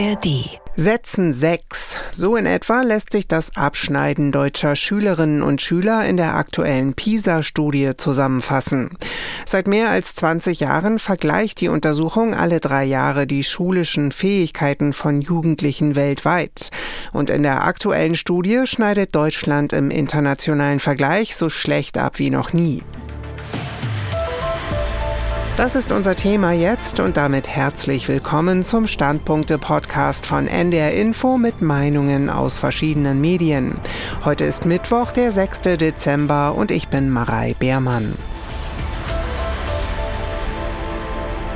ARD. 0.00 0.48
Sätzen 0.76 1.34
6. 1.34 1.96
So 2.12 2.36
in 2.36 2.46
etwa 2.46 2.80
lässt 2.80 3.12
sich 3.12 3.28
das 3.28 3.54
Abschneiden 3.54 4.32
deutscher 4.32 4.74
Schülerinnen 4.74 5.42
und 5.42 5.60
Schüler 5.60 6.06
in 6.06 6.16
der 6.16 6.36
aktuellen 6.36 6.94
PISA-Studie 6.94 7.92
zusammenfassen. 7.98 8.96
Seit 9.44 9.66
mehr 9.66 9.90
als 9.90 10.14
20 10.14 10.60
Jahren 10.60 10.98
vergleicht 10.98 11.60
die 11.60 11.68
Untersuchung 11.68 12.34
alle 12.34 12.60
drei 12.60 12.84
Jahre 12.84 13.26
die 13.26 13.44
schulischen 13.44 14.10
Fähigkeiten 14.10 14.94
von 14.94 15.20
Jugendlichen 15.20 15.96
weltweit. 15.96 16.70
Und 17.12 17.28
in 17.28 17.42
der 17.42 17.64
aktuellen 17.64 18.14
Studie 18.14 18.62
schneidet 18.64 19.14
Deutschland 19.14 19.74
im 19.74 19.90
internationalen 19.90 20.80
Vergleich 20.80 21.36
so 21.36 21.50
schlecht 21.50 21.98
ab 21.98 22.18
wie 22.18 22.30
noch 22.30 22.54
nie. 22.54 22.82
Das 25.56 25.74
ist 25.74 25.92
unser 25.92 26.16
Thema 26.16 26.52
jetzt 26.52 27.00
und 27.00 27.16
damit 27.16 27.46
herzlich 27.46 28.08
willkommen 28.08 28.64
zum 28.64 28.86
Standpunkte-Podcast 28.86 30.26
von 30.26 30.46
NDR 30.46 30.94
Info 30.94 31.36
mit 31.36 31.60
Meinungen 31.60 32.30
aus 32.30 32.58
verschiedenen 32.58 33.20
Medien. 33.20 33.78
Heute 34.24 34.44
ist 34.44 34.64
Mittwoch, 34.64 35.12
der 35.12 35.32
6. 35.32 35.62
Dezember 35.76 36.54
und 36.54 36.70
ich 36.70 36.88
bin 36.88 37.10
Marei 37.10 37.54
Beermann. 37.58 38.14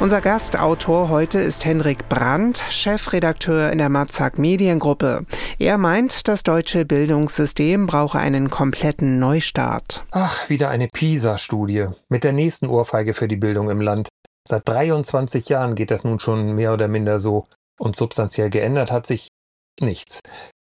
Unser 0.01 0.21
Gastautor 0.21 1.09
heute 1.09 1.39
ist 1.39 1.65
Henrik 1.65 2.09
Brandt, 2.09 2.59
Chefredakteur 2.69 3.71
in 3.71 3.79
der 3.79 3.89
Matzak 3.89 4.39
Mediengruppe. 4.39 5.25
Er 5.59 5.79
meint, 5.79 6.27
das 6.27 6.43
deutsche 6.43 6.85
Bildungssystem 6.85 7.87
brauche 7.87 8.19
einen 8.19 8.51
kompletten 8.51 9.19
Neustart. 9.21 10.05
Ach, 10.11 10.49
wieder 10.51 10.69
eine 10.69 10.89
PISA-Studie 10.89 11.87
mit 12.09 12.25
der 12.25 12.33
nächsten 12.33 12.67
Ohrfeige 12.67 13.15
für 13.15 13.29
die 13.29 13.37
Bildung 13.37 13.71
im 13.71 13.81
Land. 13.81 14.09
Seit 14.47 14.69
23 14.69 15.49
Jahren 15.49 15.75
geht 15.77 15.91
das 15.93 16.05
nun 16.05 16.19
schon 16.19 16.55
mehr 16.55 16.75
oder 16.75 16.89
minder 16.89 17.21
so 17.21 17.47
und 17.79 17.95
substanziell 17.95 18.51
geändert 18.51 18.91
hat 18.91 19.07
sich 19.07 19.29
nichts. 19.81 20.21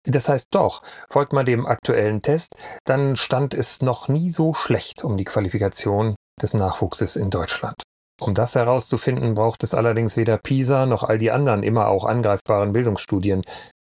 Das 0.05 0.29
heißt 0.29 0.53
doch, 0.55 0.83
folgt 1.09 1.33
man 1.33 1.45
dem 1.45 1.65
aktuellen 1.65 2.21
Test, 2.21 2.55
dann 2.85 3.17
stand 3.17 3.53
es 3.53 3.81
noch 3.81 4.07
nie 4.07 4.29
so 4.29 4.53
schlecht 4.53 5.03
um 5.03 5.17
die 5.17 5.25
Qualifikation 5.25 6.15
des 6.41 6.53
Nachwuchses 6.53 7.15
in 7.15 7.29
Deutschland. 7.29 7.81
Um 8.19 8.33
das 8.33 8.55
herauszufinden, 8.55 9.35
braucht 9.35 9.63
es 9.63 9.73
allerdings 9.73 10.17
weder 10.17 10.37
PISA 10.37 10.85
noch 10.85 11.03
all 11.03 11.17
die 11.17 11.31
anderen 11.31 11.63
immer 11.63 11.87
auch 11.87 12.03
angreifbaren 12.03 12.73
Bildungsstudien. 12.73 13.43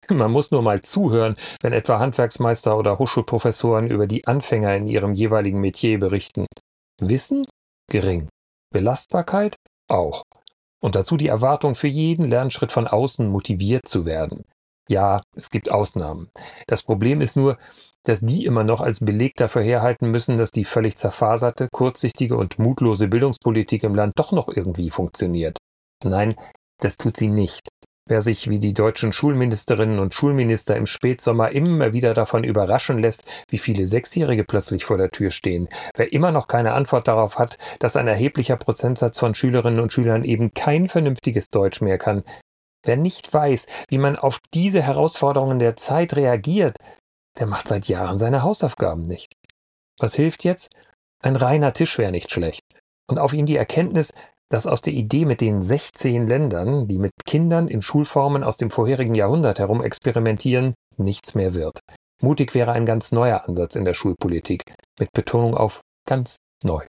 Man 0.10 0.30
muss 0.30 0.50
nur 0.50 0.62
mal 0.62 0.82
zuhören, 0.82 1.36
wenn 1.60 1.72
etwa 1.72 1.98
Handwerksmeister 1.98 2.76
oder 2.76 2.98
Hochschulprofessoren 2.98 3.88
über 3.88 4.06
die 4.06 4.26
Anfänger 4.26 4.74
in 4.76 4.86
ihrem 4.86 5.14
jeweiligen 5.14 5.60
Metier 5.60 5.98
berichten. 5.98 6.46
Wissen? 7.00 7.46
Gering. 7.90 8.28
Belastbarkeit? 8.70 9.56
Auch. 9.88 10.22
Und 10.80 10.94
dazu 10.94 11.16
die 11.16 11.28
Erwartung, 11.28 11.74
für 11.74 11.88
jeden 11.88 12.28
Lernschritt 12.28 12.72
von 12.72 12.86
außen 12.86 13.28
motiviert 13.28 13.86
zu 13.86 14.04
werden. 14.04 14.44
Ja, 14.89 15.20
es 15.36 15.50
gibt 15.50 15.70
Ausnahmen. 15.70 16.31
Das 16.67 16.83
Problem 16.83 17.20
ist 17.20 17.36
nur, 17.36 17.58
dass 18.05 18.20
die 18.20 18.47
immer 18.47 18.64
noch 18.64 18.81
als 18.81 19.00
Beleg 19.05 19.36
dafür 19.36 19.62
herhalten 19.62 20.11
müssen, 20.11 20.39
dass 20.39 20.50
die 20.50 20.64
völlig 20.64 20.97
zerfaserte, 20.97 21.69
kurzsichtige 21.70 22.36
und 22.36 22.58
mutlose 22.58 23.06
Bildungspolitik 23.06 23.83
im 23.83 23.94
Land 23.94 24.14
doch 24.16 24.33
noch 24.33 24.48
irgendwie 24.48 24.89
funktioniert. 24.89 25.59
Nein, 26.03 26.36
das 26.81 26.97
tut 26.97 27.19
sie 27.19 27.28
nicht. 27.28 27.69
Wer 28.09 28.22
sich 28.22 28.48
wie 28.48 28.59
die 28.59 28.72
deutschen 28.72 29.12
Schulministerinnen 29.12 29.98
und 29.98 30.14
Schulminister 30.14 30.75
im 30.77 30.86
Spätsommer 30.86 31.50
immer 31.50 31.92
wieder 31.92 32.14
davon 32.14 32.42
überraschen 32.42 32.98
lässt, 32.98 33.25
wie 33.50 33.59
viele 33.59 33.86
Sechsjährige 33.86 34.44
plötzlich 34.44 34.86
vor 34.86 34.97
der 34.97 35.11
Tür 35.11 35.31
stehen, 35.31 35.69
wer 35.94 36.11
immer 36.11 36.33
noch 36.33 36.48
keine 36.48 36.72
Antwort 36.72 37.06
darauf 37.06 37.39
hat, 37.39 37.59
dass 37.81 37.97
ein 37.97 38.09
erheblicher 38.09 38.56
Prozentsatz 38.56 39.19
von 39.19 39.34
Schülerinnen 39.34 39.81
und 39.81 39.92
Schülern 39.92 40.25
eben 40.25 40.55
kein 40.55 40.89
vernünftiges 40.89 41.50
Deutsch 41.50 41.83
mehr 41.83 41.98
kann, 41.98 42.22
wer 42.84 42.96
nicht 42.96 43.32
weiß, 43.32 43.66
wie 43.88 43.98
man 43.98 44.16
auf 44.16 44.40
diese 44.54 44.82
Herausforderungen 44.82 45.58
der 45.58 45.76
Zeit 45.76 46.16
reagiert, 46.16 46.76
der 47.38 47.46
macht 47.46 47.68
seit 47.68 47.88
Jahren 47.88 48.19
seine 48.19 48.42
Hausaufgaben 48.42 49.03
nicht. 49.03 49.32
Was 49.98 50.14
hilft 50.14 50.44
jetzt? 50.44 50.70
Ein 51.22 51.36
reiner 51.36 51.72
Tisch 51.72 51.98
wäre 51.98 52.12
nicht 52.12 52.30
schlecht. 52.30 52.62
Und 53.10 53.19
auf 53.19 53.32
ihm 53.32 53.47
die 53.47 53.56
Erkenntnis, 53.56 54.12
dass 54.50 54.66
aus 54.66 54.80
der 54.80 54.92
Idee 54.92 55.25
mit 55.25 55.41
den 55.41 55.62
16 55.62 56.26
Ländern, 56.26 56.88
die 56.88 56.98
mit 56.98 57.12
Kindern 57.26 57.69
in 57.69 57.82
Schulformen 57.82 58.42
aus 58.44 58.56
dem 58.56 58.70
vorherigen 58.70 59.14
Jahrhundert 59.14 59.58
herum 59.58 59.82
experimentieren, 59.82 60.74
nichts 60.97 61.34
mehr 61.34 61.54
wird. 61.54 61.80
Mutig 62.22 62.54
wäre 62.54 62.72
ein 62.72 62.86
ganz 62.86 63.12
neuer 63.12 63.47
Ansatz 63.47 63.76
in 63.76 63.84
der 63.84 63.94
Schulpolitik, 63.94 64.62
mit 64.98 65.12
Betonung 65.12 65.54
auf 65.54 65.80
ganz 66.06 66.36
neu. 66.64 66.84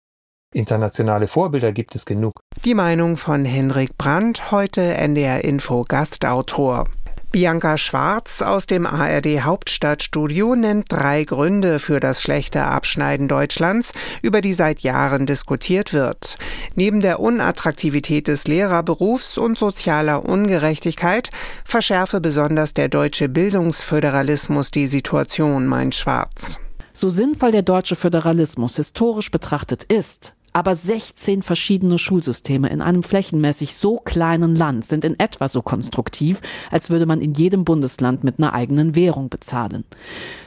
Internationale 0.56 1.26
Vorbilder 1.26 1.72
gibt 1.72 1.94
es 1.94 2.06
genug. 2.06 2.40
Die 2.64 2.74
Meinung 2.74 3.18
von 3.18 3.44
Henrik 3.44 3.98
Brandt, 3.98 4.50
heute 4.50 4.80
NDR 4.80 5.44
Info 5.44 5.84
Gastautor. 5.86 6.88
Bianca 7.30 7.76
Schwarz 7.76 8.40
aus 8.40 8.64
dem 8.64 8.86
ARD 8.86 9.42
Hauptstadtstudio 9.42 10.54
nennt 10.54 10.86
drei 10.90 11.24
Gründe 11.24 11.78
für 11.78 12.00
das 12.00 12.22
schlechte 12.22 12.62
Abschneiden 12.64 13.28
Deutschlands, 13.28 13.92
über 14.22 14.40
die 14.40 14.54
seit 14.54 14.80
Jahren 14.80 15.26
diskutiert 15.26 15.92
wird. 15.92 16.38
Neben 16.74 17.02
der 17.02 17.20
Unattraktivität 17.20 18.26
des 18.26 18.46
Lehrerberufs 18.46 19.36
und 19.36 19.58
sozialer 19.58 20.24
Ungerechtigkeit 20.24 21.30
verschärfe 21.66 22.22
besonders 22.22 22.72
der 22.72 22.88
deutsche 22.88 23.28
Bildungsföderalismus 23.28 24.70
die 24.70 24.86
Situation, 24.86 25.66
meint 25.66 25.94
Schwarz. 25.94 26.60
So 26.94 27.10
sinnvoll 27.10 27.50
der 27.50 27.60
deutsche 27.60 27.94
Föderalismus 27.94 28.76
historisch 28.76 29.30
betrachtet 29.30 29.82
ist, 29.82 30.34
aber 30.56 30.74
16 30.74 31.42
verschiedene 31.42 31.98
Schulsysteme 31.98 32.70
in 32.70 32.80
einem 32.80 33.02
flächenmäßig 33.02 33.74
so 33.74 33.98
kleinen 33.98 34.56
Land 34.56 34.86
sind 34.86 35.04
in 35.04 35.20
etwa 35.20 35.50
so 35.50 35.60
konstruktiv, 35.60 36.40
als 36.70 36.88
würde 36.88 37.04
man 37.04 37.20
in 37.20 37.34
jedem 37.34 37.66
Bundesland 37.66 38.24
mit 38.24 38.38
einer 38.38 38.54
eigenen 38.54 38.94
Währung 38.94 39.28
bezahlen. 39.28 39.84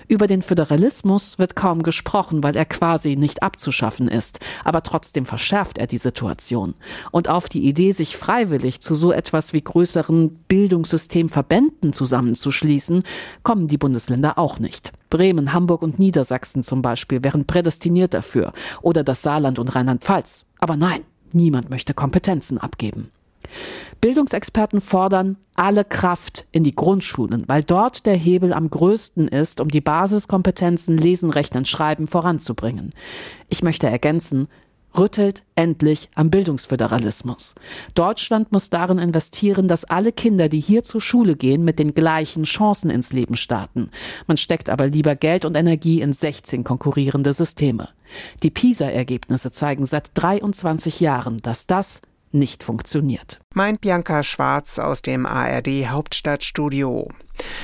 Über 0.10 0.26
den 0.26 0.42
Föderalismus 0.42 1.38
wird 1.38 1.56
kaum 1.56 1.84
gesprochen, 1.84 2.42
weil 2.42 2.56
er 2.56 2.66
quasi 2.66 3.16
nicht 3.16 3.44
abzuschaffen 3.44 4.08
ist, 4.08 4.40
aber 4.64 4.82
trotzdem 4.82 5.28
verschärft 5.28 5.78
er 5.78 5.86
die 5.86 6.00
Situation. 6.00 6.74
Und 7.12 7.30
auf 7.30 7.48
die 7.48 7.64
Idee, 7.64 7.92
sich 7.92 8.18
freiwillig 8.18 8.82
zu 8.82 8.96
so 8.96 9.12
etwas 9.12 9.54
wie 9.54 9.62
größeren 9.62 10.34
Bildungssystemverbänden 10.48 11.94
zusammenzuschließen, 11.94 13.04
kommen 13.44 13.68
die 13.68 13.78
Bundesländer 13.78 14.40
auch 14.40 14.58
nicht. 14.58 14.94
Bremen, 15.12 15.54
Hamburg 15.54 15.84
und 15.84 16.00
Niedersachsen 16.00 16.64
zum 16.64 16.82
Beispiel 16.82 17.24
wären 17.24 17.46
prädestiniert 17.46 18.16
dafür 18.16 18.52
oder 18.82 19.04
das 19.04 19.22
Saarland 19.22 19.60
und 19.60 19.76
Rheinland-Pfalz. 19.76 20.46
Aber 20.60 20.76
nein, 20.76 21.02
niemand 21.34 21.70
möchte 21.70 21.94
Kompetenzen 21.94 22.58
abgeben. 22.58 23.12
Bildungsexperten 24.02 24.82
fordern 24.82 25.38
alle 25.56 25.84
Kraft 25.84 26.46
in 26.52 26.64
die 26.64 26.76
Grundschulen, 26.76 27.44
weil 27.48 27.64
dort 27.64 28.06
der 28.06 28.16
Hebel 28.16 28.54
am 28.54 28.70
größten 28.70 29.28
ist, 29.28 29.60
um 29.60 29.70
die 29.70 29.82
Basiskompetenzen 29.82 30.98
Lesen, 30.98 31.30
Rechnen, 31.30 31.66
Schreiben 31.66 32.08
voranzubringen. 32.08 32.92
Ich 33.50 33.62
möchte 33.62 33.88
ergänzen, 33.88 34.48
rüttelt 34.98 35.44
endlich 35.56 36.10
am 36.16 36.30
Bildungsföderalismus. 36.30 37.56
Deutschland 37.94 38.52
muss 38.52 38.70
darin 38.70 38.98
investieren, 38.98 39.68
dass 39.68 39.86
alle 39.86 40.12
Kinder, 40.12 40.50
die 40.50 40.60
hier 40.60 40.84
zur 40.84 41.02
Schule 41.02 41.36
gehen, 41.36 41.64
mit 41.64 41.80
den 41.80 41.94
gleichen 41.94 42.44
Chancen 42.44 42.90
ins 42.90 43.14
Leben 43.14 43.36
starten. 43.36 43.92
Man 44.28 44.38
steckt 44.38 44.70
aber 44.70 44.88
lieber 44.88 45.16
Geld 45.16 45.46
und 45.46 45.56
Energie 45.56 46.02
in 46.02 46.14
16 46.14 46.64
konkurrierende 46.64 47.34
Systeme. 47.34 47.90
Die 48.42 48.50
PISA-Ergebnisse 48.50 49.52
zeigen 49.52 49.86
seit 49.86 50.12
23 50.16 51.00
Jahren, 51.00 51.38
dass 51.38 51.68
das 51.68 52.02
nicht 52.32 52.64
funktioniert. 52.64 53.40
Meint 53.54 53.82
Bianca 53.82 54.24
Schwarz 54.24 54.80
aus 54.80 55.02
dem 55.02 55.26
ARD 55.26 55.88
Hauptstadtstudio. 55.88 57.10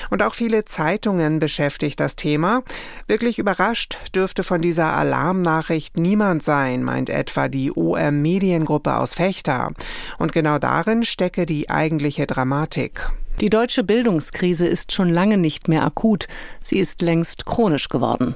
Und 0.10 0.24
auch 0.24 0.34
viele 0.34 0.66
Zeitungen 0.66 1.40
beschäftigt 1.40 2.00
das 2.00 2.16
Thema. 2.16 2.64
Wirklich 3.08 3.40
überrascht 3.40 3.98
dürfte 4.14 4.44
von 4.44 4.62
dieser 4.62 4.94
Alarmnachricht 4.94 5.98
niemand 5.98 6.44
sein, 6.44 6.84
meint 6.84 7.10
etwa 7.10 7.48
die 7.48 7.72
OM 7.72 8.22
Mediengruppe 8.22 8.96
aus 8.96 9.14
Fechter. 9.14 9.72
Und 10.18 10.32
genau 10.32 10.60
darin 10.60 11.04
stecke 11.04 11.46
die 11.46 11.70
eigentliche 11.70 12.26
Dramatik. 12.26 13.10
Die 13.42 13.50
deutsche 13.50 13.84
Bildungskrise 13.84 14.66
ist 14.66 14.94
schon 14.94 15.10
lange 15.10 15.38
nicht 15.38 15.68
mehr 15.68 15.84
akut. 15.84 16.28
Sie 16.64 16.80
ist 16.80 17.02
längst 17.02 17.46
chronisch 17.46 17.90
geworden. 17.90 18.36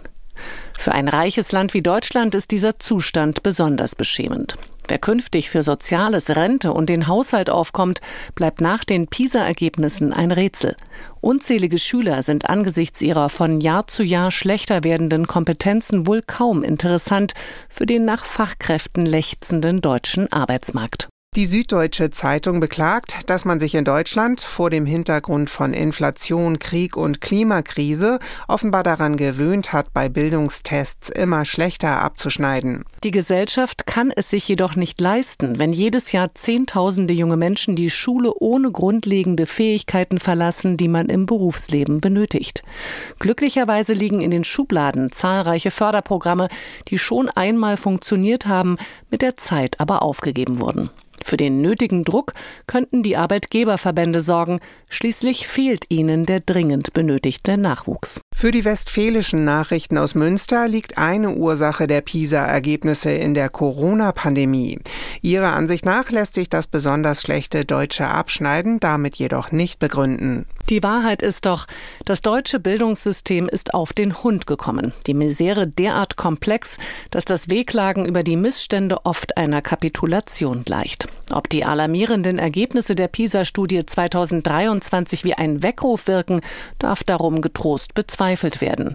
Für 0.78 0.92
ein 0.92 1.08
reiches 1.08 1.52
Land 1.52 1.74
wie 1.74 1.82
Deutschland 1.82 2.36
ist 2.36 2.52
dieser 2.52 2.80
Zustand 2.80 3.44
besonders 3.44 3.96
beschämend. 3.96 4.58
Wer 4.90 4.98
künftig 4.98 5.52
für 5.52 5.62
Soziales, 5.62 6.32
Rente 6.32 6.74
und 6.74 6.90
den 6.90 7.08
Haushalt 7.08 7.52
aufkommt, 7.52 8.02
bleibt 8.34 8.60
nach 8.60 8.84
den 8.84 9.08
PISA-Ergebnissen 9.08 10.12
ein 10.14 10.32
Rätsel. 10.32 10.76
Unzählige 11.22 11.78
Schüler 11.78 12.24
sind 12.24 12.50
angesichts 12.50 13.00
ihrer 13.04 13.30
von 13.30 13.62
Jahr 13.62 13.86
zu 13.86 14.02
Jahr 14.04 14.32
schlechter 14.32 14.84
werdenden 14.84 15.28
Kompetenzen 15.28 16.08
wohl 16.08 16.24
kaum 16.24 16.64
interessant 16.64 17.36
für 17.70 17.86
den 17.86 18.04
nach 18.04 18.26
Fachkräften 18.26 19.06
lechzenden 19.06 19.82
deutschen 19.82 20.32
Arbeitsmarkt. 20.34 21.08
Die 21.36 21.46
Süddeutsche 21.46 22.10
Zeitung 22.10 22.60
beklagt, 22.60 23.30
dass 23.30 23.46
man 23.46 23.60
sich 23.60 23.76
in 23.76 23.86
Deutschland 23.86 24.42
vor 24.42 24.72
dem 24.72 24.88
Hintergrund 24.88 25.52
von 25.52 25.74
Inflation, 25.74 26.58
Krieg 26.58 26.98
und 26.98 27.22
Klimakrise 27.22 28.18
offenbar 28.48 28.82
daran 28.82 29.16
gewöhnt 29.16 29.72
hat, 29.72 29.94
bei 29.94 30.10
Bildungstests 30.10 31.10
immer 31.10 31.46
schlechter 31.46 32.02
abzuschneiden. 32.02 32.84
Die 33.04 33.12
Gesellschaft 33.12 33.86
kann 33.86 34.12
es 34.14 34.32
sich 34.32 34.48
jedoch 34.48 34.76
nicht 34.76 35.00
leisten, 35.00 35.60
wenn 35.60 35.72
jedes 35.72 36.12
Jahr 36.12 36.34
Zehntausende 36.34 37.14
junge 37.14 37.38
Menschen 37.38 37.76
die 37.76 37.92
Schule 37.92 38.34
ohne 38.34 38.72
grundlegende 38.72 39.46
Fähigkeiten 39.46 40.20
verlassen, 40.20 40.78
die 40.78 40.88
man 40.88 41.10
im 41.10 41.28
Berufsleben 41.28 42.02
benötigt. 42.02 42.64
Glücklicherweise 43.20 43.94
liegen 43.94 44.20
in 44.20 44.32
den 44.32 44.44
Schubladen 44.44 45.12
zahlreiche 45.12 45.70
Förderprogramme, 45.70 46.50
die 46.88 46.98
schon 46.98 47.30
einmal 47.30 47.78
funktioniert 47.78 48.48
haben, 48.48 48.78
mit 49.12 49.22
der 49.22 49.38
Zeit 49.38 49.80
aber 49.80 50.02
aufgegeben 50.02 50.60
wurden. 50.60 50.90
Für 51.26 51.38
den 51.38 51.62
nötigen 51.62 52.04
Druck 52.04 52.34
könnten 52.68 53.04
die 53.04 53.18
Arbeitgeberverbände 53.18 54.22
sorgen, 54.22 54.60
schließlich 54.90 55.48
fehlt 55.48 55.86
ihnen 55.90 56.26
der 56.26 56.40
dringend 56.40 56.94
benötigte 56.94 57.58
Nachwuchs. 57.58 58.22
Für 58.36 58.52
die 58.52 58.66
westfälischen 58.66 59.44
Nachrichten 59.44 59.98
aus 59.98 60.16
Münster 60.16 60.68
liegt 60.68 60.98
eine 60.98 61.36
Ursache 61.36 61.88
der 61.88 62.02
PISA-Ergebnisse 62.02 63.12
in 63.12 63.34
der 63.34 63.50
Corona-Pandemie. 63.50 64.80
Ihrer 65.22 65.54
Ansicht 65.54 65.86
nach 65.86 66.10
lässt 66.12 66.34
sich 66.34 66.50
das 66.50 66.68
besonders 66.68 67.22
schlechte 67.22 67.66
deutsche 67.66 68.08
Abschneiden 68.08 68.80
damit 68.80 69.16
jedoch 69.16 69.52
nicht 69.52 69.80
begründen. 69.80 70.46
Die 70.70 70.84
Wahrheit 70.84 71.24
ist 71.24 71.48
doch, 71.48 71.66
das 72.06 72.22
deutsche 72.22 72.60
Bildungssystem 72.60 73.50
ist 73.50 73.74
auf 73.74 73.92
den 73.92 74.22
Hund 74.22 74.46
gekommen. 74.46 74.94
Die 75.08 75.16
Misere 75.16 75.68
derart 75.68 76.16
komplex, 76.16 76.78
dass 77.10 77.26
das 77.26 77.50
Wehklagen 77.50 78.06
über 78.06 78.22
die 78.22 78.38
Missstände 78.38 79.04
oft 79.04 79.36
einer 79.36 79.64
Kapitulation 79.64 80.64
gleicht. 80.64 81.08
Ob 81.32 81.50
die 81.50 81.66
alarmierenden 81.66 82.38
Ergebnisse 82.38 82.94
der 82.94 83.08
PISA-Studie 83.08 83.84
2023 83.84 85.24
wie 85.24 85.34
ein 85.34 85.64
Weckruf 85.64 86.06
wirken, 86.06 86.42
darf 86.78 87.04
darum 87.04 87.42
getrost 87.42 87.96
bezweifelt 87.96 88.62
werden. 88.62 88.94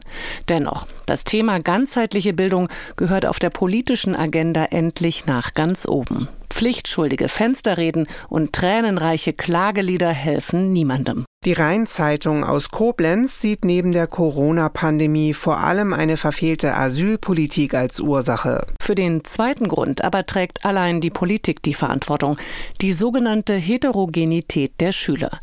Dennoch, 0.49 0.87
das 1.07 1.25
Thema 1.25 1.59
ganzheitliche 1.59 2.33
Bildung 2.35 2.69
gehört 2.95 3.27
auf 3.27 3.41
der 3.41 3.51
politischen 3.51 4.15
Agenda 4.15 4.65
endlich 4.67 5.27
nach 5.27 5.55
ganz 5.55 5.87
oben. 5.87 6.14
Pflichtschuldige 6.55 7.29
Fensterreden 7.29 8.07
und 8.29 8.53
tränenreiche 8.53 9.33
Klagelieder 9.33 10.11
helfen 10.11 10.73
niemandem. 10.73 11.25
Die 11.45 11.53
Rheinzeitung 11.53 12.45
aus 12.45 12.71
Koblenz 12.71 13.41
sieht 13.41 13.65
neben 13.65 13.91
der 13.91 14.07
Corona-Pandemie 14.07 15.35
vor 15.35 15.59
allem 15.59 15.93
eine 15.93 16.17
verfehlte 16.17 16.75
Asylpolitik 16.75 17.75
als 17.75 17.99
Ursache. 17.99 18.67
Für 18.81 18.95
den 18.95 19.25
zweiten 19.25 19.67
Grund 19.67 20.05
aber 20.05 20.27
trägt 20.27 20.65
allein 20.65 21.01
die 21.01 21.11
Politik 21.11 21.61
die 21.63 21.75
Verantwortung, 21.75 22.39
die 22.81 22.93
sogenannte 22.93 23.55
Heterogenität 23.55 24.81
der 24.81 24.93
Schüler. 24.93 25.39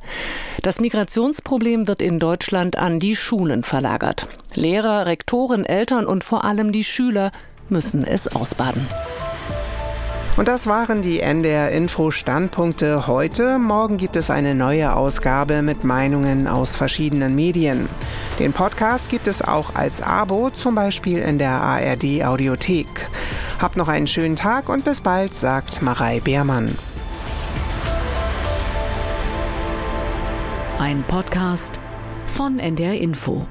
Das 0.64 0.80
Migrationsproblem 0.80 1.90
wird 1.90 2.02
in 2.02 2.20
Deutschland 2.20 2.78
an 2.78 3.00
die 3.00 3.18
Schulen 3.18 3.64
verlagert. 3.64 4.28
Lehrer, 4.56 5.06
Rektoren, 5.06 5.66
Eltern 5.66 6.06
und 6.06 6.24
vor 6.24 6.46
allem 6.46 6.72
die 6.72 6.86
Schüler 6.86 7.32
müssen 7.70 8.06
es 8.06 8.28
ausbaden. 8.28 8.88
Und 10.38 10.48
das 10.48 10.66
waren 10.66 11.02
die 11.02 11.20
NDR 11.20 11.72
Info 11.72 12.10
Standpunkte 12.10 13.06
heute. 13.06 13.60
Morgen 13.60 13.98
gibt 13.98 14.16
es 14.16 14.30
eine 14.30 14.56
neue 14.56 14.96
Ausgabe 14.96 15.62
mit 15.62 15.84
Meinungen 15.84 16.48
aus 16.48 16.76
verschiedenen 16.76 17.36
Medien. 17.36 17.90
Den 18.40 18.54
Podcast 18.54 19.10
gibt 19.10 19.28
es 19.28 19.42
auch 19.42 19.76
als 19.76 20.02
Abo, 20.02 20.50
zum 20.50 20.74
Beispiel 20.74 21.20
in 21.20 21.38
der 21.38 21.52
ARD 21.52 22.24
Audiothek. 22.24 22.88
Habt 23.60 23.76
noch 23.76 23.90
einen 23.90 24.08
schönen 24.08 24.36
Tag 24.36 24.70
und 24.70 24.86
bis 24.86 25.02
bald, 25.02 25.36
sagt 25.36 25.82
Marei 25.82 26.22
Beermann. 26.22 26.76
Ein 30.80 31.04
Podcast 31.08 31.80
von 32.26 32.58
NDR 32.58 32.96
Info. 32.96 33.46